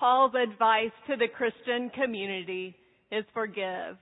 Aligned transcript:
Paul's 0.00 0.32
advice 0.34 0.92
to 1.08 1.16
the 1.16 1.28
Christian 1.28 1.90
community 1.90 2.74
is 3.12 3.22
forgive. 3.34 3.98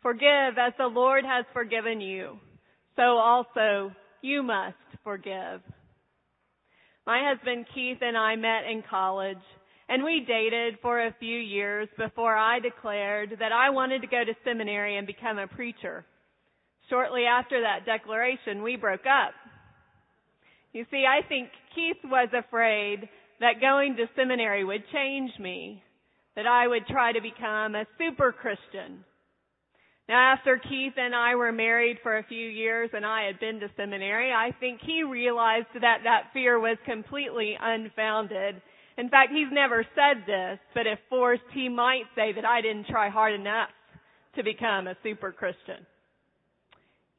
Forgive 0.00 0.56
as 0.56 0.72
the 0.78 0.86
Lord 0.86 1.24
has 1.24 1.44
forgiven 1.52 2.00
you. 2.00 2.38
So 2.94 3.02
also 3.02 3.90
you 4.22 4.44
must 4.44 4.76
forgive. 5.02 5.62
My 7.08 7.28
husband 7.28 7.66
Keith 7.74 7.98
and 8.02 8.16
I 8.16 8.36
met 8.36 8.70
in 8.70 8.84
college 8.88 9.42
and 9.88 10.04
we 10.04 10.24
dated 10.26 10.78
for 10.80 11.04
a 11.04 11.14
few 11.18 11.38
years 11.38 11.88
before 11.98 12.36
I 12.36 12.60
declared 12.60 13.36
that 13.40 13.50
I 13.50 13.70
wanted 13.70 14.02
to 14.02 14.08
go 14.08 14.22
to 14.24 14.32
seminary 14.44 14.96
and 14.96 15.08
become 15.08 15.38
a 15.38 15.48
preacher. 15.48 16.04
Shortly 16.88 17.24
after 17.24 17.62
that 17.62 17.84
declaration, 17.84 18.62
we 18.62 18.76
broke 18.76 19.06
up. 19.06 19.34
You 20.72 20.86
see, 20.88 21.04
I 21.04 21.26
think 21.26 21.48
Keith 21.74 21.96
was 22.04 22.28
afraid 22.32 23.08
that 23.40 23.60
going 23.60 23.96
to 23.96 24.06
seminary 24.16 24.64
would 24.64 24.84
change 24.92 25.30
me, 25.38 25.82
that 26.34 26.46
I 26.46 26.66
would 26.66 26.86
try 26.86 27.12
to 27.12 27.20
become 27.20 27.74
a 27.74 27.86
super 27.98 28.32
Christian. 28.32 29.04
Now 30.08 30.34
after 30.34 30.58
Keith 30.58 30.94
and 30.96 31.14
I 31.14 31.34
were 31.34 31.52
married 31.52 31.98
for 32.02 32.16
a 32.16 32.24
few 32.24 32.48
years 32.48 32.90
and 32.92 33.04
I 33.04 33.24
had 33.24 33.40
been 33.40 33.58
to 33.60 33.68
seminary, 33.76 34.32
I 34.32 34.54
think 34.60 34.80
he 34.84 35.02
realized 35.02 35.66
that 35.74 36.00
that 36.04 36.30
fear 36.32 36.60
was 36.60 36.78
completely 36.84 37.56
unfounded. 37.60 38.62
In 38.98 39.08
fact, 39.10 39.32
he's 39.32 39.52
never 39.52 39.84
said 39.94 40.24
this, 40.26 40.58
but 40.74 40.86
if 40.86 40.98
forced, 41.10 41.42
he 41.52 41.68
might 41.68 42.04
say 42.14 42.32
that 42.32 42.44
I 42.44 42.60
didn't 42.60 42.86
try 42.86 43.10
hard 43.10 43.34
enough 43.34 43.68
to 44.36 44.44
become 44.44 44.86
a 44.86 44.96
super 45.02 45.32
Christian. 45.32 45.84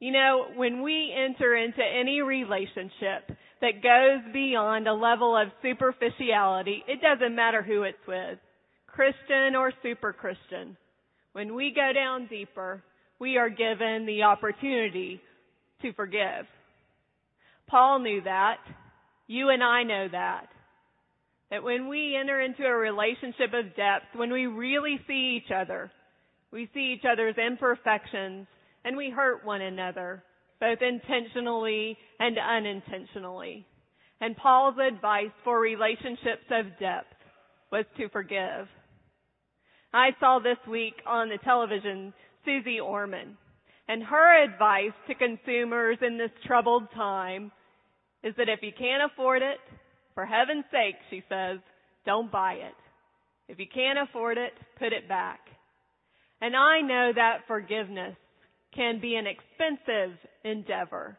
You 0.00 0.12
know, 0.12 0.46
when 0.56 0.82
we 0.82 1.12
enter 1.12 1.56
into 1.56 1.82
any 1.82 2.20
relationship 2.22 3.36
that 3.60 3.82
goes 3.82 4.32
beyond 4.32 4.86
a 4.86 4.94
level 4.94 5.36
of 5.36 5.48
superficiality, 5.62 6.84
it 6.86 7.00
doesn't 7.00 7.34
matter 7.34 7.62
who 7.62 7.82
it's 7.82 7.98
with, 8.06 8.38
Christian 8.86 9.54
or 9.56 9.72
super 9.82 10.12
Christian. 10.12 10.76
When 11.32 11.54
we 11.54 11.72
go 11.74 11.92
down 11.92 12.26
deeper, 12.28 12.82
we 13.18 13.36
are 13.36 13.50
given 13.50 14.06
the 14.06 14.22
opportunity 14.22 15.20
to 15.82 15.92
forgive. 15.92 16.46
Paul 17.68 18.00
knew 18.00 18.22
that. 18.22 18.58
You 19.26 19.50
and 19.50 19.62
I 19.62 19.82
know 19.82 20.08
that. 20.10 20.48
That 21.50 21.62
when 21.62 21.88
we 21.88 22.16
enter 22.16 22.40
into 22.40 22.64
a 22.64 22.74
relationship 22.74 23.52
of 23.54 23.76
depth, 23.76 24.14
when 24.14 24.32
we 24.32 24.46
really 24.46 25.00
see 25.06 25.40
each 25.40 25.52
other, 25.54 25.90
we 26.50 26.68
see 26.74 26.94
each 26.96 27.04
other's 27.10 27.36
imperfections 27.36 28.46
and 28.84 28.96
we 28.96 29.10
hurt 29.10 29.44
one 29.44 29.60
another, 29.60 30.22
both 30.60 30.78
intentionally 30.82 31.96
and 32.18 32.36
unintentionally. 32.38 33.66
And 34.20 34.36
Paul's 34.36 34.76
advice 34.78 35.30
for 35.44 35.60
relationships 35.60 36.46
of 36.50 36.78
depth 36.80 37.14
was 37.70 37.84
to 37.96 38.08
forgive. 38.08 38.66
I 39.92 40.10
saw 40.20 40.38
this 40.38 40.58
week 40.68 40.94
on 41.06 41.28
the 41.28 41.38
television 41.44 42.12
Suze 42.44 42.80
Orman, 42.82 43.36
and 43.88 44.02
her 44.02 44.44
advice 44.44 44.92
to 45.06 45.14
consumers 45.14 45.98
in 46.02 46.18
this 46.18 46.30
troubled 46.46 46.88
time 46.94 47.52
is 48.22 48.34
that 48.36 48.48
if 48.48 48.60
you 48.62 48.72
can't 48.76 49.10
afford 49.10 49.42
it, 49.42 49.58
for 50.14 50.26
heaven's 50.26 50.64
sake, 50.70 50.96
she 51.10 51.22
says, 51.28 51.58
don't 52.04 52.30
buy 52.32 52.54
it. 52.54 52.74
If 53.48 53.58
you 53.58 53.66
can't 53.72 53.98
afford 53.98 54.36
it, 54.36 54.52
put 54.78 54.92
it 54.92 55.08
back. 55.08 55.40
And 56.40 56.54
I 56.56 56.80
know 56.80 57.12
that 57.14 57.46
forgiveness 57.46 58.16
can 58.74 59.00
be 59.00 59.16
an 59.16 59.26
expensive 59.26 60.16
endeavor. 60.44 61.16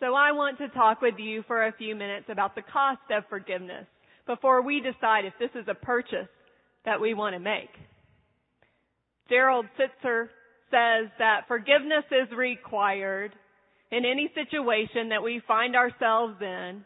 So 0.00 0.14
I 0.14 0.32
want 0.32 0.58
to 0.58 0.68
talk 0.68 1.00
with 1.00 1.14
you 1.18 1.42
for 1.46 1.66
a 1.66 1.72
few 1.72 1.94
minutes 1.96 2.26
about 2.28 2.54
the 2.54 2.62
cost 2.62 3.00
of 3.10 3.24
forgiveness 3.28 3.86
before 4.26 4.62
we 4.62 4.80
decide 4.80 5.24
if 5.24 5.32
this 5.38 5.50
is 5.54 5.66
a 5.68 5.74
purchase 5.74 6.28
that 6.84 7.00
we 7.00 7.14
want 7.14 7.34
to 7.34 7.40
make. 7.40 7.70
Gerald 9.28 9.66
Sittser 9.78 10.28
says 10.70 11.10
that 11.18 11.48
forgiveness 11.48 12.04
is 12.10 12.30
required 12.36 13.32
in 13.90 14.04
any 14.04 14.30
situation 14.34 15.08
that 15.10 15.22
we 15.22 15.40
find 15.46 15.76
ourselves 15.76 16.34
in 16.40 16.84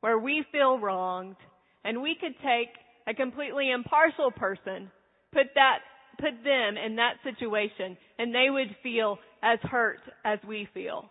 where 0.00 0.18
we 0.18 0.44
feel 0.50 0.78
wronged 0.78 1.36
and 1.84 2.00
we 2.00 2.16
could 2.20 2.34
take 2.42 2.68
a 3.06 3.14
completely 3.14 3.70
impartial 3.70 4.30
person, 4.30 4.90
put 5.32 5.46
that 5.54 5.78
put 6.18 6.42
them 6.44 6.76
in 6.76 6.96
that 6.96 7.14
situation 7.24 7.96
and 8.18 8.34
they 8.34 8.48
would 8.50 8.74
feel 8.82 9.18
as 9.42 9.58
hurt 9.62 10.00
as 10.24 10.38
we 10.46 10.68
feel. 10.72 11.08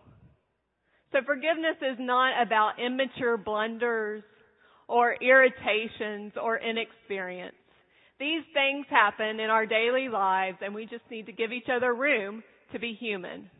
So 1.12 1.18
forgiveness 1.26 1.76
is 1.82 1.98
not 2.00 2.40
about 2.40 2.80
immature 2.80 3.36
blunders 3.36 4.22
or 4.88 5.16
irritations 5.20 6.32
or 6.40 6.58
inexperience. 6.58 7.54
These 8.18 8.42
things 8.54 8.86
happen 8.88 9.40
in 9.40 9.50
our 9.50 9.66
daily 9.66 10.08
lives 10.08 10.58
and 10.62 10.74
we 10.74 10.84
just 10.84 11.04
need 11.10 11.26
to 11.26 11.32
give 11.32 11.52
each 11.52 11.68
other 11.74 11.94
room 11.94 12.42
to 12.72 12.78
be 12.78 12.96
human. 12.98 13.50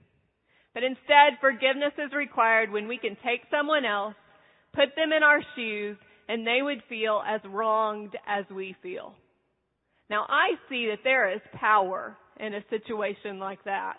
But 0.74 0.84
instead, 0.84 1.38
forgiveness 1.40 1.92
is 1.98 2.12
required 2.14 2.70
when 2.70 2.88
we 2.88 2.96
can 2.96 3.16
take 3.24 3.42
someone 3.50 3.84
else, 3.84 4.14
put 4.72 4.96
them 4.96 5.12
in 5.12 5.22
our 5.22 5.40
shoes, 5.54 5.98
and 6.28 6.46
they 6.46 6.60
would 6.62 6.82
feel 6.88 7.22
as 7.26 7.40
wronged 7.44 8.16
as 8.26 8.44
we 8.54 8.74
feel. 8.82 9.14
Now 10.12 10.26
I 10.28 10.56
see 10.68 10.88
that 10.90 10.98
there 11.04 11.32
is 11.32 11.40
power 11.58 12.14
in 12.38 12.52
a 12.52 12.60
situation 12.68 13.38
like 13.38 13.64
that. 13.64 13.96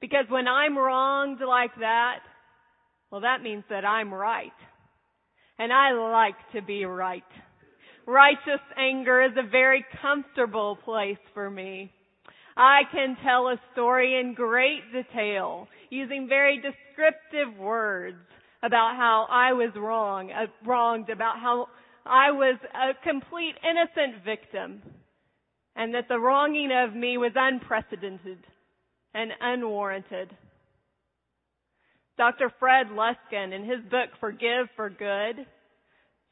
Because 0.00 0.24
when 0.28 0.48
I'm 0.48 0.76
wronged 0.76 1.38
like 1.46 1.70
that, 1.78 2.18
well 3.12 3.20
that 3.20 3.40
means 3.40 3.62
that 3.70 3.84
I'm 3.84 4.12
right. 4.12 4.50
And 5.60 5.72
I 5.72 5.92
like 5.92 6.34
to 6.56 6.60
be 6.60 6.84
right. 6.84 7.22
Righteous 8.04 8.64
anger 8.76 9.22
is 9.22 9.30
a 9.38 9.48
very 9.48 9.84
comfortable 10.02 10.76
place 10.84 11.22
for 11.34 11.48
me. 11.48 11.92
I 12.56 12.80
can 12.90 13.16
tell 13.24 13.46
a 13.46 13.60
story 13.74 14.18
in 14.18 14.34
great 14.34 14.80
detail 14.92 15.68
using 15.88 16.26
very 16.28 16.56
descriptive 16.56 17.56
words 17.60 18.18
about 18.64 18.96
how 18.96 19.28
I 19.30 19.52
was 19.52 19.70
wrong, 19.76 20.32
uh, 20.32 20.46
wronged, 20.68 21.10
about 21.10 21.38
how 21.38 21.68
I 22.04 22.32
was 22.32 22.58
a 22.74 23.08
complete 23.08 23.54
innocent 23.62 24.24
victim 24.24 24.82
and 25.76 25.94
that 25.94 26.08
the 26.08 26.18
wronging 26.18 26.70
of 26.72 26.94
me 26.94 27.16
was 27.16 27.32
unprecedented 27.34 28.38
and 29.14 29.32
unwarranted. 29.40 30.30
Dr. 32.18 32.52
Fred 32.58 32.88
Luskin 32.88 33.54
in 33.54 33.64
his 33.64 33.80
book 33.90 34.10
Forgive 34.20 34.68
for 34.76 34.90
Good 34.90 35.46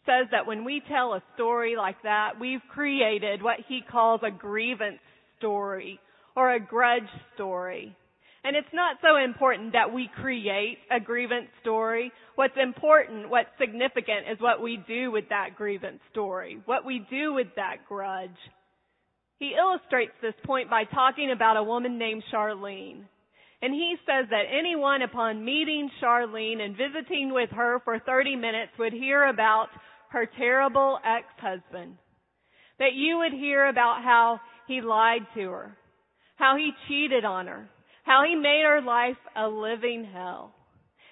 says 0.07 0.27
that 0.31 0.47
when 0.47 0.65
we 0.65 0.83
tell 0.89 1.15
a 1.15 1.23
story 1.35 1.75
like 1.77 2.03
that, 2.03 2.33
we've 2.41 2.61
created 2.73 3.43
what 3.43 3.59
he 3.69 3.81
calls 3.91 4.21
a 4.23 4.31
grievance 4.31 5.01
story 5.39 5.99
or 6.37 6.55
a 6.55 6.61
grudge 6.61 7.03
story. 7.35 7.97
And 8.43 8.57
it's 8.57 8.73
not 8.73 8.97
so 9.03 9.17
important 9.23 9.73
that 9.73 9.93
we 9.93 10.09
create 10.21 10.79
a 10.91 10.99
grievance 10.99 11.49
story. 11.61 12.11
What's 12.37 12.57
important, 12.61 13.29
what's 13.29 13.51
significant 13.59 14.31
is 14.33 14.41
what 14.41 14.63
we 14.63 14.83
do 14.89 15.11
with 15.11 15.29
that 15.29 15.57
grievance 15.57 16.01
story, 16.11 16.59
what 16.65 16.87
we 16.87 17.07
do 17.11 17.35
with 17.35 17.49
that 17.57 17.87
grudge. 17.87 18.31
He 19.41 19.57
illustrates 19.59 20.13
this 20.21 20.35
point 20.45 20.69
by 20.69 20.85
talking 20.85 21.33
about 21.33 21.57
a 21.57 21.63
woman 21.63 21.99
named 21.99 22.23
Charlene. 22.31 23.05
And 23.63 23.73
he 23.73 23.97
says 24.05 24.29
that 24.31 24.45
anyone 24.53 25.01
upon 25.01 25.45
meeting 25.45 25.91
Charlene 26.01 26.61
and 26.61 26.77
visiting 26.77 27.33
with 27.33 27.49
her 27.51 27.81
for 27.83 27.99
30 27.99 28.37
minutes 28.37 28.73
would 28.79 28.93
hear 28.93 29.27
about 29.27 29.69
her 30.11 30.29
terrible 30.39 30.99
ex-husband. 31.05 31.97
That 32.79 32.93
you 32.95 33.19
would 33.19 33.33
hear 33.33 33.67
about 33.67 34.03
how 34.03 34.41
he 34.69 34.83
lied 34.83 35.27
to 35.35 35.51
her, 35.51 35.77
how 36.37 36.57
he 36.57 36.73
cheated 36.87 37.25
on 37.25 37.47
her, 37.47 37.69
how 38.05 38.25
he 38.29 38.35
made 38.35 38.63
her 38.67 38.83
life 38.83 39.19
a 39.35 39.49
living 39.49 40.07
hell. 40.13 40.55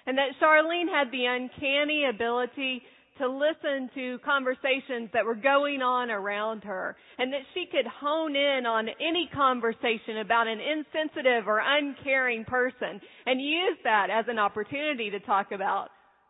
And 0.05 0.19
that 0.19 0.37
Charlene 0.39 0.87
had 0.87 1.11
the 1.11 1.25
uncanny 1.25 2.05
ability 2.05 2.83
to 3.19 3.27
listen 3.27 3.89
to 3.93 4.17
conversations 4.25 5.09
that 5.13 5.25
were 5.25 5.35
going 5.35 5.81
on 5.81 6.09
around 6.09 6.63
her 6.63 6.95
and 7.17 7.31
that 7.31 7.45
she 7.53 7.65
could 7.71 7.85
hone 7.85 8.35
in 8.35 8.65
on 8.65 8.87
any 8.89 9.29
conversation 9.33 10.17
about 10.19 10.47
an 10.47 10.59
insensitive 10.59 11.47
or 11.47 11.61
uncaring 11.63 12.45
person 12.45 12.99
and 13.25 13.39
use 13.39 13.77
that 13.83 14.07
as 14.09 14.25
an 14.27 14.39
opportunity 14.39 15.11
to 15.11 15.19
talk 15.19 15.51
about 15.51 15.89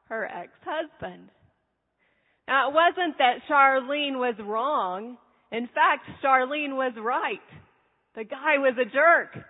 her 0.09 0.25
ex-husband. 0.25 1.29
Now 2.47 2.69
it 2.69 2.73
wasn't 2.73 3.17
that 3.19 3.45
Charlene 3.49 4.17
was 4.17 4.35
wrong. 4.43 5.17
In 5.51 5.67
fact, 5.67 6.09
Charlene 6.23 6.75
was 6.75 6.93
right. 6.97 7.39
The 8.15 8.23
guy 8.23 8.57
was 8.57 8.73
a 8.81 8.85
jerk. 8.85 9.45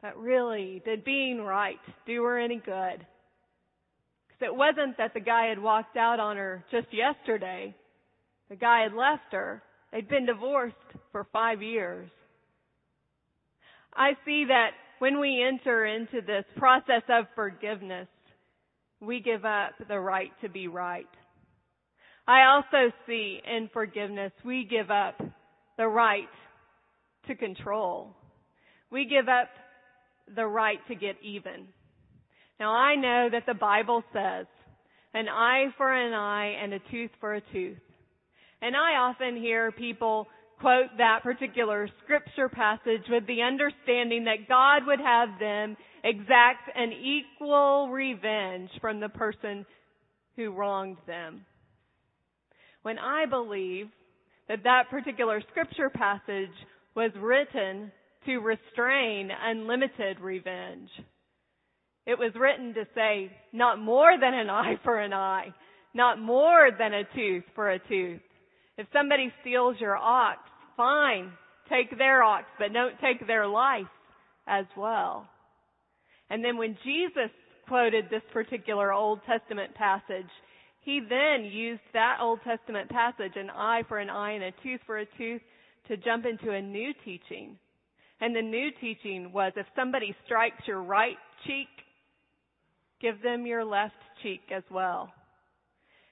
But 0.00 0.16
really, 0.16 0.82
did 0.84 1.04
being 1.04 1.42
right 1.42 1.78
do 2.06 2.22
her 2.24 2.38
any 2.38 2.60
good? 2.64 3.06
It 4.42 4.54
wasn't 4.54 4.96
that 4.98 5.14
the 5.14 5.20
guy 5.20 5.46
had 5.46 5.60
walked 5.60 5.96
out 5.96 6.20
on 6.20 6.36
her 6.36 6.64
just 6.70 6.88
yesterday. 6.92 7.74
The 8.48 8.56
guy 8.56 8.82
had 8.82 8.92
left 8.92 9.32
her. 9.32 9.62
They'd 9.92 10.08
been 10.08 10.26
divorced 10.26 10.76
for 11.10 11.26
five 11.32 11.62
years. 11.62 12.08
I 13.94 14.12
see 14.24 14.46
that 14.48 14.70
when 14.98 15.20
we 15.20 15.42
enter 15.42 15.84
into 15.84 16.20
this 16.20 16.44
process 16.56 17.02
of 17.08 17.26
forgiveness, 17.34 18.08
we 19.00 19.20
give 19.20 19.44
up 19.44 19.72
the 19.88 19.98
right 19.98 20.30
to 20.42 20.48
be 20.48 20.68
right. 20.68 21.08
I 22.26 22.44
also 22.44 22.92
see 23.06 23.40
in 23.44 23.68
forgiveness 23.72 24.32
we 24.44 24.64
give 24.64 24.90
up 24.90 25.20
the 25.76 25.88
right 25.88 26.28
to 27.26 27.34
control. 27.34 28.14
We 28.90 29.06
give 29.06 29.28
up 29.28 29.48
the 30.34 30.46
right 30.46 30.78
to 30.88 30.94
get 30.94 31.16
even. 31.22 31.66
Now 32.62 32.74
I 32.76 32.94
know 32.94 33.28
that 33.28 33.44
the 33.44 33.54
Bible 33.54 34.04
says 34.12 34.46
an 35.14 35.28
eye 35.28 35.74
for 35.76 35.92
an 35.92 36.12
eye 36.12 36.54
and 36.62 36.72
a 36.72 36.78
tooth 36.92 37.10
for 37.18 37.34
a 37.34 37.40
tooth. 37.52 37.82
And 38.60 38.76
I 38.76 38.98
often 38.98 39.34
hear 39.34 39.72
people 39.72 40.28
quote 40.60 40.96
that 40.98 41.24
particular 41.24 41.88
scripture 42.04 42.48
passage 42.48 43.02
with 43.10 43.26
the 43.26 43.42
understanding 43.42 44.26
that 44.26 44.48
God 44.48 44.86
would 44.86 45.00
have 45.00 45.30
them 45.40 45.76
exact 46.04 46.70
an 46.76 46.92
equal 46.92 47.88
revenge 47.90 48.70
from 48.80 49.00
the 49.00 49.08
person 49.08 49.66
who 50.36 50.52
wronged 50.52 50.98
them. 51.08 51.44
When 52.82 52.96
I 52.96 53.26
believe 53.26 53.86
that 54.46 54.62
that 54.62 54.84
particular 54.88 55.42
scripture 55.50 55.90
passage 55.90 56.54
was 56.94 57.10
written 57.18 57.90
to 58.26 58.38
restrain 58.38 59.30
unlimited 59.32 60.20
revenge. 60.20 60.90
It 62.06 62.18
was 62.18 62.32
written 62.34 62.74
to 62.74 62.84
say, 62.94 63.30
not 63.52 63.78
more 63.80 64.18
than 64.18 64.34
an 64.34 64.50
eye 64.50 64.74
for 64.82 64.98
an 64.98 65.12
eye, 65.12 65.54
not 65.94 66.20
more 66.20 66.70
than 66.76 66.92
a 66.94 67.04
tooth 67.14 67.44
for 67.54 67.70
a 67.70 67.78
tooth. 67.78 68.20
If 68.76 68.86
somebody 68.92 69.32
steals 69.40 69.76
your 69.78 69.96
ox, 69.96 70.38
fine, 70.76 71.32
take 71.68 71.96
their 71.96 72.22
ox, 72.22 72.46
but 72.58 72.72
don't 72.72 72.98
take 73.00 73.26
their 73.26 73.46
life 73.46 73.86
as 74.46 74.66
well. 74.76 75.28
And 76.30 76.44
then 76.44 76.56
when 76.56 76.76
Jesus 76.82 77.30
quoted 77.68 78.06
this 78.10 78.22
particular 78.32 78.92
Old 78.92 79.20
Testament 79.26 79.74
passage, 79.74 80.30
he 80.80 81.00
then 81.08 81.44
used 81.44 81.82
that 81.92 82.18
Old 82.20 82.40
Testament 82.42 82.90
passage, 82.90 83.32
an 83.36 83.50
eye 83.50 83.82
for 83.88 83.98
an 83.98 84.10
eye 84.10 84.32
and 84.32 84.44
a 84.44 84.52
tooth 84.62 84.80
for 84.86 84.98
a 84.98 85.06
tooth, 85.16 85.42
to 85.88 85.96
jump 85.96 86.24
into 86.26 86.52
a 86.52 86.60
new 86.60 86.92
teaching. 87.04 87.56
And 88.20 88.34
the 88.34 88.42
new 88.42 88.70
teaching 88.80 89.32
was 89.32 89.52
if 89.56 89.66
somebody 89.76 90.14
strikes 90.24 90.66
your 90.66 90.82
right 90.82 91.16
cheek, 91.46 91.68
give 93.02 93.20
them 93.20 93.44
your 93.44 93.64
left 93.64 93.94
cheek 94.22 94.40
as 94.54 94.62
well. 94.70 95.12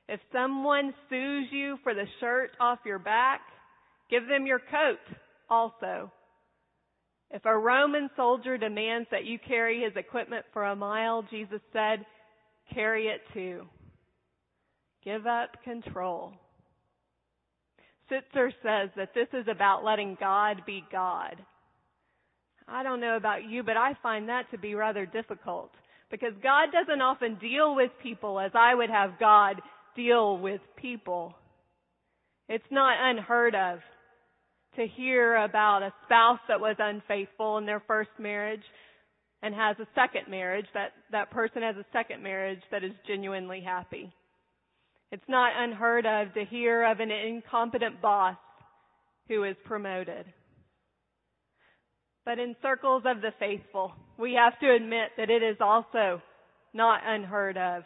If 0.08 0.20
someone 0.32 0.92
sues 1.08 1.46
you 1.52 1.78
for 1.84 1.94
the 1.94 2.06
shirt 2.18 2.50
off 2.60 2.80
your 2.84 2.98
back, 2.98 3.40
give 4.10 4.26
them 4.26 4.44
your 4.44 4.58
coat 4.58 4.98
also. 5.48 6.10
If 7.30 7.44
a 7.44 7.56
Roman 7.56 8.10
soldier 8.16 8.58
demands 8.58 9.06
that 9.12 9.24
you 9.24 9.38
carry 9.38 9.82
his 9.82 9.92
equipment 9.94 10.44
for 10.52 10.64
a 10.64 10.74
mile, 10.74 11.24
Jesus 11.30 11.60
said, 11.72 12.04
carry 12.74 13.06
it 13.06 13.20
too. 13.32 13.66
Give 15.04 15.26
up 15.26 15.50
control. 15.62 16.32
Sittser 18.10 18.50
says 18.62 18.90
that 18.96 19.14
this 19.14 19.28
is 19.32 19.46
about 19.48 19.84
letting 19.84 20.16
God 20.18 20.62
be 20.66 20.82
God. 20.90 21.36
I 22.66 22.82
don't 22.82 23.00
know 23.00 23.16
about 23.16 23.48
you, 23.48 23.62
but 23.62 23.76
I 23.76 23.92
find 24.02 24.28
that 24.28 24.50
to 24.50 24.58
be 24.58 24.74
rather 24.74 25.06
difficult 25.06 25.70
because 26.10 26.32
God 26.42 26.68
doesn't 26.72 27.00
often 27.00 27.36
deal 27.36 27.74
with 27.74 27.90
people 28.02 28.40
as 28.40 28.50
I 28.54 28.74
would 28.74 28.90
have 28.90 29.18
God 29.18 29.60
deal 29.94 30.38
with 30.38 30.60
people. 30.76 31.34
It's 32.48 32.64
not 32.70 32.96
unheard 32.98 33.54
of 33.54 33.78
to 34.76 34.86
hear 34.86 35.36
about 35.36 35.82
a 35.82 35.92
spouse 36.04 36.40
that 36.48 36.60
was 36.60 36.76
unfaithful 36.78 37.58
in 37.58 37.66
their 37.66 37.82
first 37.86 38.10
marriage 38.18 38.62
and 39.42 39.54
has 39.54 39.76
a 39.78 39.86
second 39.94 40.30
marriage, 40.30 40.66
that, 40.74 40.92
that 41.12 41.30
person 41.30 41.62
has 41.62 41.76
a 41.76 41.86
second 41.92 42.22
marriage 42.22 42.60
that 42.70 42.84
is 42.84 42.92
genuinely 43.06 43.60
happy. 43.60 44.12
It's 45.12 45.22
not 45.28 45.52
unheard 45.56 46.06
of 46.06 46.34
to 46.34 46.44
hear 46.44 46.84
of 46.84 47.00
an 47.00 47.10
incompetent 47.10 48.02
boss 48.02 48.36
who 49.28 49.44
is 49.44 49.56
promoted. 49.64 50.26
But 52.24 52.38
in 52.38 52.54
circles 52.62 53.02
of 53.06 53.22
the 53.22 53.32
faithful, 53.38 53.92
we 54.20 54.34
have 54.34 54.58
to 54.60 54.72
admit 54.72 55.10
that 55.16 55.30
it 55.30 55.42
is 55.42 55.56
also 55.60 56.20
not 56.74 57.00
unheard 57.04 57.56
of 57.56 57.82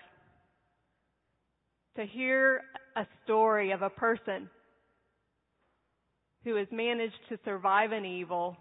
to 1.97 2.05
hear 2.05 2.61
a 2.97 3.07
story 3.25 3.71
of 3.71 3.83
a 3.83 3.91
person 3.91 4.51
who 6.43 6.57
has 6.57 6.67
managed 6.73 7.15
to 7.29 7.39
survive 7.45 7.93
an 7.93 8.05
evil 8.05 8.57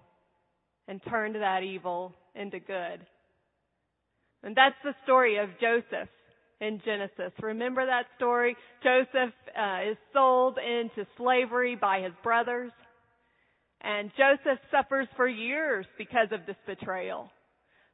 and 0.87 1.01
turned 1.09 1.35
that 1.35 1.63
evil 1.63 2.13
into 2.35 2.59
good. 2.59 3.05
And 4.43 4.55
that's 4.55 4.75
the 4.83 4.93
story 5.03 5.37
of 5.37 5.49
Joseph 5.59 6.09
in 6.61 6.81
Genesis. 6.85 7.31
Remember 7.41 7.85
that 7.85 8.05
story? 8.17 8.55
Joseph 8.83 9.33
uh, 9.57 9.91
is 9.91 9.97
sold 10.13 10.57
into 10.57 11.07
slavery 11.17 11.75
by 11.75 12.01
his 12.01 12.13
brothers. 12.23 12.71
And 13.81 14.11
Joseph 14.17 14.59
suffers 14.71 15.07
for 15.17 15.27
years 15.27 15.85
because 15.97 16.27
of 16.31 16.45
this 16.45 16.55
betrayal. 16.65 17.29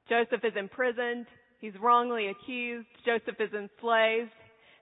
Joseph 0.09 0.44
is 0.44 0.53
imprisoned. 0.57 1.27
He's 1.61 1.73
wrongly 1.81 2.27
accused. 2.27 2.88
Joseph 3.06 3.39
is 3.39 3.53
enslaved. 3.53 4.31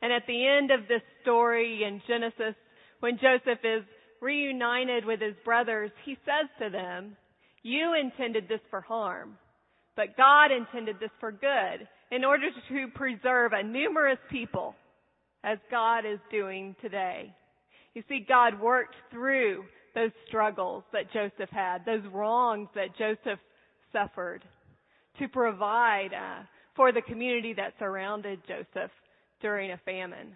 And 0.01 0.13
at 0.13 0.23
the 0.27 0.47
end 0.47 0.71
of 0.71 0.87
this 0.87 1.01
story 1.21 1.83
in 1.83 2.01
Genesis, 2.07 2.55
when 3.01 3.17
Joseph 3.17 3.59
is 3.63 3.83
reunited 4.21 5.05
with 5.05 5.19
his 5.19 5.35
brothers, 5.43 5.91
he 6.05 6.17
says 6.25 6.49
to 6.61 6.69
them, 6.69 7.17
you 7.63 7.93
intended 7.99 8.47
this 8.47 8.61
for 8.69 8.81
harm, 8.81 9.37
but 9.95 10.15
God 10.15 10.51
intended 10.51 10.97
this 10.99 11.11
for 11.19 11.31
good 11.31 11.87
in 12.11 12.23
order 12.23 12.47
to 12.69 12.87
preserve 12.95 13.51
a 13.53 13.63
numerous 13.63 14.19
people 14.31 14.75
as 15.43 15.57
God 15.69 16.05
is 16.05 16.19
doing 16.31 16.75
today. 16.81 17.33
You 17.93 18.03
see, 18.07 18.25
God 18.27 18.61
worked 18.61 18.95
through 19.11 19.65
those 19.95 20.11
struggles 20.27 20.83
that 20.93 21.11
Joseph 21.11 21.49
had, 21.49 21.79
those 21.85 22.03
wrongs 22.13 22.69
that 22.75 22.95
Joseph 22.97 23.39
suffered 23.91 24.43
to 25.19 25.27
provide 25.27 26.09
uh, 26.13 26.43
for 26.75 26.91
the 26.91 27.01
community 27.01 27.53
that 27.53 27.73
surrounded 27.79 28.39
Joseph 28.47 28.91
during 29.41 29.71
a 29.71 29.77
famine. 29.85 30.35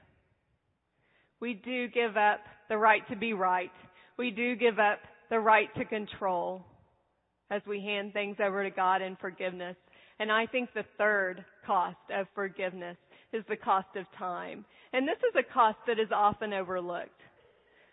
We 1.39 1.53
do 1.53 1.87
give 1.87 2.17
up 2.17 2.41
the 2.69 2.77
right 2.77 3.07
to 3.09 3.15
be 3.15 3.33
right. 3.33 3.71
We 4.17 4.31
do 4.31 4.55
give 4.55 4.79
up 4.79 4.99
the 5.29 5.39
right 5.39 5.73
to 5.75 5.85
control 5.85 6.63
as 7.49 7.61
we 7.67 7.81
hand 7.81 8.13
things 8.13 8.37
over 8.43 8.63
to 8.63 8.69
God 8.69 9.01
in 9.01 9.15
forgiveness. 9.17 9.75
And 10.19 10.31
I 10.31 10.45
think 10.45 10.69
the 10.73 10.85
third 10.97 11.43
cost 11.65 11.97
of 12.15 12.27
forgiveness 12.35 12.97
is 13.33 13.43
the 13.49 13.55
cost 13.55 13.87
of 13.95 14.05
time. 14.17 14.65
And 14.93 15.07
this 15.07 15.17
is 15.17 15.35
a 15.35 15.53
cost 15.53 15.77
that 15.87 15.99
is 15.99 16.09
often 16.13 16.53
overlooked. 16.53 17.09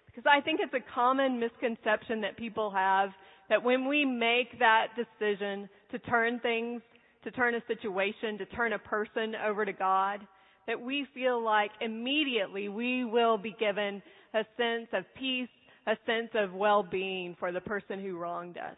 Because 0.06 0.25
I 0.31 0.40
think 0.40 0.61
it's 0.62 0.75
a 0.75 0.94
common 0.94 1.38
misconception 1.38 2.21
that 2.23 2.37
people 2.37 2.71
have 2.71 3.11
that 3.49 3.62
when 3.62 3.88
we 3.88 4.05
make 4.05 4.59
that 4.59 4.88
decision 4.97 5.69
to 5.90 5.99
turn 5.99 6.40
things, 6.40 6.83
to 7.25 7.31
turn 7.31 7.55
a 7.55 7.62
situation, 7.67 8.38
to 8.38 8.47
turn 8.47 8.73
a 8.73 8.78
person 8.78 9.35
over 9.47 9.64
to 9.64 9.73
God, 9.73 10.21
that 10.67 10.81
we 10.81 11.07
feel 11.14 11.43
like 11.43 11.71
immediately 11.81 12.69
we 12.69 13.05
will 13.05 13.38
be 13.38 13.57
given 13.59 14.02
a 14.35 14.45
sense 14.57 14.88
of 14.93 15.05
peace, 15.19 15.49
a 15.87 15.97
sense 16.07 16.31
of 16.35 16.52
well-being 16.52 17.37
for 17.38 17.52
the 17.52 17.61
person 17.61 18.00
who 18.00 18.19
wronged 18.19 18.59
us. 18.59 18.76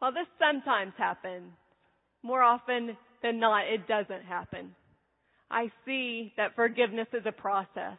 While 0.00 0.12
this 0.12 0.26
sometimes 0.38 0.92
happens, 0.98 1.52
more 2.22 2.42
often 2.42 2.96
than 3.22 3.38
not, 3.38 3.66
it 3.66 3.86
doesn't 3.86 4.24
happen. 4.24 4.74
I 5.50 5.70
see 5.86 6.32
that 6.36 6.56
forgiveness 6.56 7.06
is 7.12 7.22
a 7.26 7.32
process. 7.32 7.98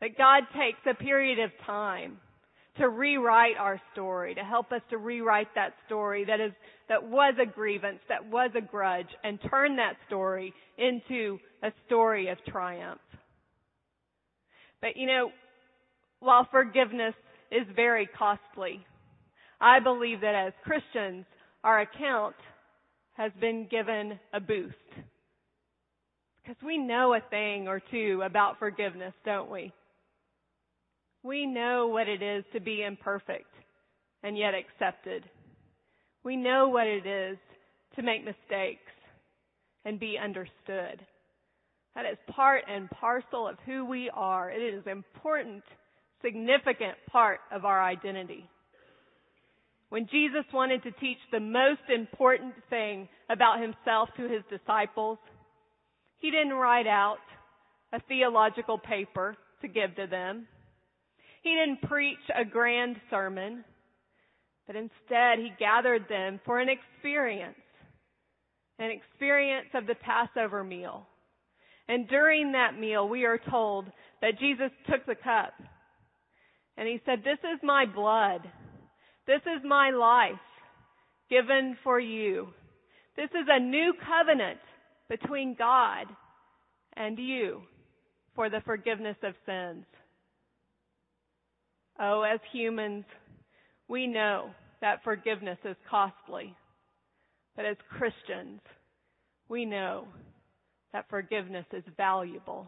That 0.00 0.18
God 0.18 0.44
takes 0.52 0.78
a 0.88 1.02
period 1.02 1.38
of 1.38 1.50
time 1.66 2.18
to 2.78 2.88
rewrite 2.88 3.56
our 3.58 3.80
story, 3.92 4.34
to 4.34 4.42
help 4.42 4.72
us 4.72 4.80
to 4.90 4.98
rewrite 4.98 5.48
that 5.54 5.74
story 5.86 6.24
that 6.24 6.40
is, 6.40 6.52
that 6.88 7.02
was 7.02 7.34
a 7.40 7.46
grievance, 7.46 8.00
that 8.08 8.26
was 8.26 8.50
a 8.56 8.60
grudge, 8.60 9.08
and 9.24 9.38
turn 9.50 9.76
that 9.76 9.94
story 10.06 10.52
into 10.76 11.38
a 11.62 11.72
story 11.86 12.28
of 12.28 12.38
triumph. 12.48 13.00
But 14.80 14.96
you 14.96 15.06
know, 15.06 15.30
while 16.20 16.46
forgiveness 16.50 17.14
is 17.50 17.66
very 17.74 18.08
costly, 18.18 18.84
I 19.60 19.80
believe 19.80 20.20
that 20.20 20.34
as 20.34 20.52
Christians, 20.64 21.26
our 21.64 21.80
account 21.80 22.36
has 23.16 23.32
been 23.40 23.66
given 23.68 24.18
a 24.32 24.40
boost. 24.40 24.74
Because 26.42 26.62
we 26.64 26.78
know 26.78 27.14
a 27.14 27.20
thing 27.28 27.66
or 27.66 27.82
two 27.90 28.22
about 28.24 28.58
forgiveness, 28.58 29.12
don't 29.24 29.50
we? 29.50 29.72
We 31.22 31.46
know 31.46 31.88
what 31.88 32.08
it 32.08 32.22
is 32.22 32.44
to 32.52 32.60
be 32.60 32.82
imperfect 32.82 33.52
and 34.22 34.36
yet 34.36 34.54
accepted. 34.54 35.24
We 36.24 36.36
know 36.36 36.68
what 36.68 36.86
it 36.86 37.06
is 37.06 37.38
to 37.96 38.02
make 38.02 38.24
mistakes 38.24 38.80
and 39.84 39.98
be 39.98 40.16
understood. 40.22 41.04
That 41.94 42.04
is 42.04 42.18
part 42.30 42.64
and 42.68 42.88
parcel 42.90 43.48
of 43.48 43.56
who 43.66 43.84
we 43.84 44.10
are. 44.14 44.50
It 44.50 44.62
is 44.62 44.82
an 44.86 44.92
important, 44.92 45.64
significant 46.22 46.96
part 47.10 47.40
of 47.50 47.64
our 47.64 47.82
identity. 47.82 48.48
When 49.88 50.06
Jesus 50.10 50.44
wanted 50.52 50.82
to 50.82 50.92
teach 50.92 51.18
the 51.32 51.40
most 51.40 51.80
important 51.92 52.54
thing 52.68 53.08
about 53.30 53.60
himself 53.60 54.10
to 54.16 54.28
his 54.28 54.42
disciples, 54.50 55.18
he 56.18 56.30
didn't 56.30 56.52
write 56.52 56.86
out 56.86 57.18
a 57.92 58.00
theological 58.06 58.78
paper 58.78 59.36
to 59.62 59.68
give 59.68 59.96
to 59.96 60.06
them. 60.06 60.46
He 61.42 61.54
didn't 61.54 61.88
preach 61.88 62.18
a 62.34 62.44
grand 62.44 62.96
sermon, 63.10 63.64
but 64.66 64.76
instead 64.76 65.38
he 65.38 65.52
gathered 65.58 66.08
them 66.08 66.40
for 66.44 66.58
an 66.58 66.68
experience, 66.68 67.58
an 68.78 68.90
experience 68.90 69.68
of 69.74 69.86
the 69.86 69.94
Passover 69.94 70.64
meal. 70.64 71.06
And 71.88 72.08
during 72.08 72.52
that 72.52 72.78
meal, 72.78 73.08
we 73.08 73.24
are 73.24 73.40
told 73.50 73.86
that 74.20 74.38
Jesus 74.38 74.70
took 74.90 75.06
the 75.06 75.14
cup 75.14 75.54
and 76.76 76.86
he 76.86 77.00
said, 77.04 77.20
this 77.24 77.40
is 77.40 77.58
my 77.62 77.86
blood. 77.86 78.42
This 79.26 79.40
is 79.42 79.62
my 79.64 79.90
life 79.90 80.38
given 81.28 81.76
for 81.82 81.98
you. 81.98 82.48
This 83.16 83.30
is 83.30 83.46
a 83.48 83.60
new 83.60 83.94
covenant 84.06 84.60
between 85.08 85.56
God 85.58 86.06
and 86.94 87.18
you 87.18 87.62
for 88.34 88.48
the 88.48 88.60
forgiveness 88.64 89.16
of 89.22 89.34
sins. 89.44 89.84
Oh, 92.00 92.22
as 92.22 92.40
humans, 92.52 93.04
we 93.88 94.06
know 94.06 94.50
that 94.80 95.02
forgiveness 95.02 95.58
is 95.64 95.76
costly. 95.90 96.54
But 97.56 97.64
as 97.64 97.76
Christians, 97.96 98.60
we 99.48 99.64
know 99.64 100.06
that 100.92 101.06
forgiveness 101.10 101.66
is 101.72 101.82
valuable. 101.96 102.66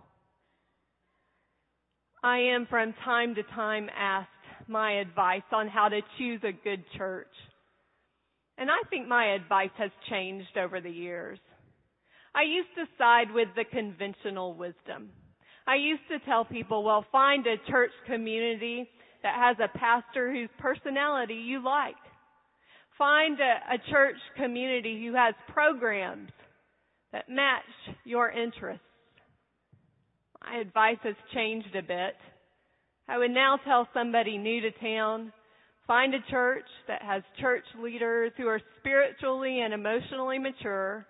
I 2.23 2.39
am 2.39 2.67
from 2.69 2.93
time 3.05 3.35
to 3.37 3.43
time 3.55 3.89
asked 3.97 4.29
my 4.67 5.01
advice 5.01 5.43
on 5.53 5.69
how 5.69 5.89
to 5.89 6.01
choose 6.19 6.41
a 6.43 6.53
good 6.53 6.85
church. 6.99 7.33
And 8.59 8.69
I 8.69 8.89
think 8.91 9.09
my 9.09 9.35
advice 9.35 9.71
has 9.79 9.91
changed 10.11 10.59
over 10.59 10.81
the 10.81 10.91
years. 10.91 11.39
I 12.35 12.43
used 12.43 12.69
to 12.77 12.85
side 12.99 13.33
with 13.33 13.49
the 13.57 13.65
conventional 13.65 14.55
wisdom. 14.55 15.11
I 15.67 15.77
used 15.77 16.03
to 16.11 16.19
tell 16.27 16.45
people, 16.45 16.83
well, 16.83 17.05
find 17.11 17.47
a 17.47 17.71
church 17.71 17.91
community 18.07 18.89
that 19.23 19.35
has 19.35 19.57
a 19.59 19.79
pastor 19.79 20.33
whose 20.33 20.49
personality 20.59 21.35
you 21.35 21.63
like. 21.65 21.95
Find 22.99 23.39
a, 23.41 23.75
a 23.75 23.91
church 23.91 24.17
community 24.37 25.05
who 25.07 25.15
has 25.15 25.35
programs 25.53 26.31
that 27.13 27.29
match 27.29 27.63
your 28.05 28.31
interests. 28.31 28.85
My 30.45 30.59
advice 30.59 30.99
has 31.03 31.15
changed 31.35 31.75
a 31.77 31.83
bit. 31.83 32.17
I 33.09 33.19
would 33.19 33.31
now 33.31 33.59
tell 33.65 33.89
somebody 33.93 34.39
new 34.39 34.61
to 34.61 34.71
town, 34.73 35.33
find 35.87 36.15
a 36.15 36.31
church 36.31 36.65
that 36.89 37.03
has 37.03 37.23
church 37.41 37.65
leaders 37.83 38.33
who 38.37 38.47
are 38.47 38.61
spiritually 38.79 39.61
and 39.61 39.75
emotionally 39.75 40.39
mature, 40.39 41.07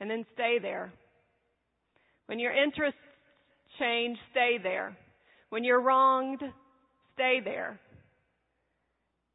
and 0.00 0.10
then 0.10 0.26
stay 0.34 0.58
there. 0.60 0.92
When 2.26 2.38
your 2.38 2.52
interests 2.52 3.00
change, 3.78 4.18
stay 4.30 4.58
there. 4.62 4.96
When 5.48 5.64
you're 5.64 5.80
wronged, 5.80 6.42
stay 7.14 7.40
there. 7.44 7.78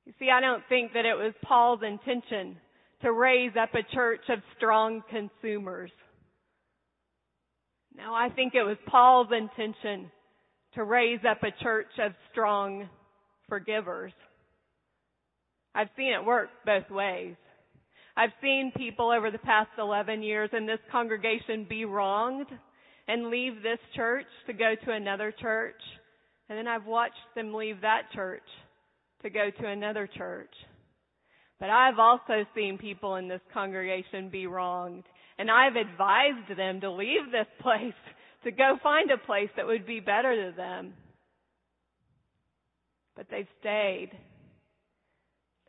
You 0.05 0.13
see, 0.19 0.29
I 0.29 0.41
don't 0.41 0.63
think 0.69 0.93
that 0.93 1.05
it 1.05 1.15
was 1.15 1.33
Paul's 1.43 1.81
intention 1.85 2.57
to 3.01 3.11
raise 3.11 3.51
up 3.61 3.73
a 3.73 3.83
church 3.93 4.21
of 4.29 4.39
strong 4.55 5.03
consumers. 5.09 5.91
No, 7.95 8.13
I 8.13 8.29
think 8.35 8.53
it 8.55 8.63
was 8.63 8.77
Paul's 8.87 9.27
intention 9.31 10.11
to 10.75 10.83
raise 10.83 11.19
up 11.29 11.43
a 11.43 11.63
church 11.63 11.91
of 11.99 12.13
strong 12.31 12.87
forgivers. 13.49 14.13
I've 15.73 15.89
seen 15.97 16.13
it 16.13 16.25
work 16.25 16.49
both 16.65 16.89
ways. 16.89 17.35
I've 18.15 18.31
seen 18.41 18.71
people 18.75 19.11
over 19.11 19.29
the 19.29 19.37
past 19.37 19.69
11 19.77 20.23
years 20.23 20.49
in 20.53 20.65
this 20.65 20.79
congregation 20.91 21.67
be 21.69 21.85
wronged 21.85 22.47
and 23.07 23.29
leave 23.29 23.61
this 23.61 23.79
church 23.95 24.25
to 24.47 24.53
go 24.53 24.73
to 24.85 24.91
another 24.91 25.31
church. 25.39 25.81
And 26.49 26.57
then 26.57 26.67
I've 26.67 26.85
watched 26.85 27.15
them 27.35 27.53
leave 27.53 27.81
that 27.81 28.03
church 28.13 28.43
to 29.23 29.29
go 29.29 29.49
to 29.59 29.67
another 29.67 30.07
church. 30.07 30.53
But 31.59 31.69
I've 31.69 31.99
also 31.99 32.45
seen 32.55 32.77
people 32.77 33.15
in 33.15 33.27
this 33.27 33.41
congregation 33.53 34.29
be 34.29 34.47
wronged 34.47 35.03
and 35.37 35.51
I've 35.51 35.75
advised 35.75 36.57
them 36.57 36.81
to 36.81 36.91
leave 36.91 37.31
this 37.31 37.47
place 37.61 37.93
to 38.43 38.51
go 38.51 38.77
find 38.81 39.11
a 39.11 39.17
place 39.17 39.49
that 39.55 39.65
would 39.65 39.85
be 39.85 39.99
better 39.99 40.49
to 40.49 40.55
them. 40.55 40.93
But 43.15 43.27
they've 43.29 43.47
stayed. 43.59 44.11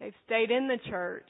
They've 0.00 0.14
stayed 0.26 0.50
in 0.50 0.68
the 0.68 0.78
church 0.88 1.26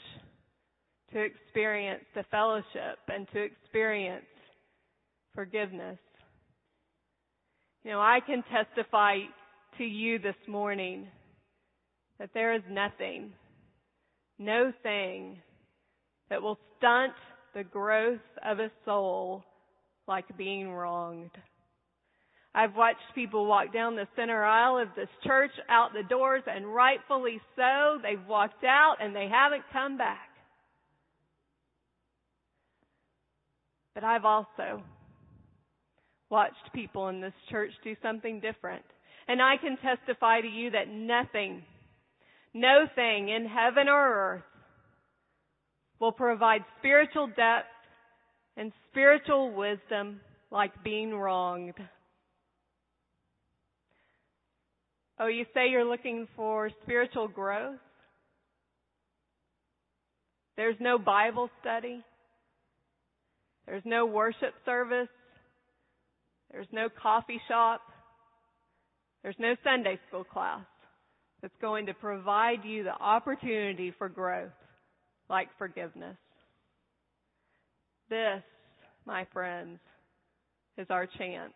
to 1.12 1.20
experience 1.20 2.04
the 2.14 2.24
fellowship 2.30 2.98
and 3.08 3.26
to 3.32 3.42
experience 3.42 4.26
forgiveness. 5.34 5.98
You 7.84 7.92
know, 7.92 8.00
I 8.00 8.18
can 8.26 8.42
testify 8.52 9.18
to 9.78 9.84
you 9.84 10.18
this 10.18 10.34
morning 10.48 11.06
that 12.18 12.30
there 12.34 12.52
is 12.54 12.62
nothing, 12.68 13.32
no 14.38 14.72
thing 14.82 15.38
that 16.28 16.42
will 16.42 16.58
stunt 16.76 17.14
the 17.54 17.62
growth 17.62 18.20
of 18.44 18.58
a 18.58 18.70
soul 18.84 19.44
like 20.08 20.36
being 20.36 20.70
wronged. 20.70 21.30
I've 22.54 22.74
watched 22.74 22.98
people 23.14 23.46
walk 23.46 23.72
down 23.72 23.94
the 23.94 24.08
center 24.16 24.42
aisle 24.44 24.78
of 24.78 24.88
this 24.96 25.08
church 25.24 25.52
out 25.68 25.92
the 25.92 26.02
doors 26.08 26.42
and 26.46 26.74
rightfully 26.74 27.40
so, 27.54 27.98
they've 28.02 28.26
walked 28.26 28.64
out 28.64 28.96
and 29.00 29.14
they 29.14 29.28
haven't 29.30 29.62
come 29.72 29.96
back. 29.96 30.28
But 33.94 34.02
I've 34.02 34.24
also 34.24 34.82
watched 36.30 36.72
people 36.74 37.08
in 37.08 37.20
this 37.20 37.32
church 37.48 37.70
do 37.84 37.94
something 38.02 38.40
different. 38.40 38.84
And 39.28 39.42
I 39.42 39.56
can 39.58 39.76
testify 39.76 40.40
to 40.40 40.48
you 40.48 40.70
that 40.70 40.88
nothing, 40.88 41.62
no 42.54 42.86
thing 42.94 43.28
in 43.28 43.46
heaven 43.46 43.88
or 43.88 44.14
earth 44.14 44.42
will 46.00 46.12
provide 46.12 46.64
spiritual 46.78 47.26
depth 47.26 47.68
and 48.56 48.72
spiritual 48.90 49.54
wisdom 49.54 50.20
like 50.50 50.82
being 50.82 51.14
wronged. 51.14 51.74
Oh, 55.20 55.26
you 55.26 55.44
say 55.52 55.68
you're 55.68 55.84
looking 55.84 56.26
for 56.34 56.70
spiritual 56.82 57.28
growth? 57.28 57.78
There's 60.56 60.76
no 60.80 60.98
Bible 60.98 61.50
study. 61.60 62.02
There's 63.66 63.82
no 63.84 64.06
worship 64.06 64.54
service. 64.64 65.08
There's 66.50 66.66
no 66.72 66.88
coffee 66.88 67.40
shop. 67.48 67.80
There's 69.22 69.36
no 69.38 69.54
Sunday 69.64 69.98
school 70.08 70.24
class 70.24 70.64
that's 71.42 71.54
going 71.60 71.86
to 71.86 71.94
provide 71.94 72.64
you 72.64 72.84
the 72.84 72.94
opportunity 72.94 73.92
for 73.96 74.08
growth 74.08 74.50
like 75.28 75.48
forgiveness. 75.58 76.16
This, 78.08 78.42
my 79.06 79.26
friends, 79.32 79.78
is 80.76 80.86
our 80.90 81.06
chance 81.06 81.52